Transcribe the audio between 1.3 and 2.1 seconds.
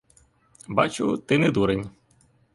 не дурень.